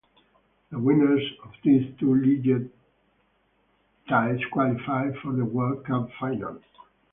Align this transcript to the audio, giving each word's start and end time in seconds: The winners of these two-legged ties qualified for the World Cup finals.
The 0.71 0.79
winners 0.79 1.21
of 1.45 1.51
these 1.63 1.93
two-legged 1.99 2.71
ties 4.09 4.39
qualified 4.51 5.15
for 5.17 5.31
the 5.31 5.45
World 5.45 5.85
Cup 5.85 6.09
finals. 6.19 6.63